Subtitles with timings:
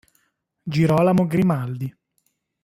[0.63, 1.95] Girolamo Grimaldi